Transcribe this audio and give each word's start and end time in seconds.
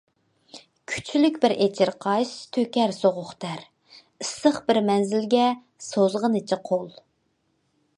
كۈچلۈك 0.93 1.37
بىر 1.43 1.53
ئېچىرقاش 1.65 2.31
تۆكەر 2.57 2.95
سوغۇق 3.01 3.35
تەر، 3.45 3.63
ئىسسىق 3.99 4.61
بىر 4.71 4.81
مەنزىلگە 4.91 5.47
سوزغىنىچە 5.93 6.65
قول. 6.73 6.89